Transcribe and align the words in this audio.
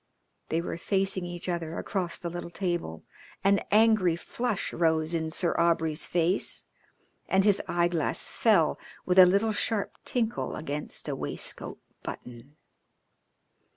They 0.49 0.61
were 0.61 0.79
facing 0.79 1.25
each 1.27 1.47
other 1.47 1.77
across 1.77 2.17
the 2.17 2.31
little 2.31 2.49
table. 2.49 3.03
An 3.43 3.59
angry 3.69 4.15
flush 4.15 4.73
rose 4.73 5.13
in 5.13 5.29
Sir 5.29 5.53
Aubrey's 5.59 6.07
face, 6.07 6.65
and 7.27 7.43
his 7.43 7.61
eyeglass 7.67 8.27
fell 8.27 8.79
with 9.05 9.19
a 9.19 9.27
little 9.27 9.51
sharp 9.51 9.93
tinkle 10.03 10.55
against 10.55 11.07
a 11.07 11.15
waistcoat 11.15 11.77
button. 12.01 12.55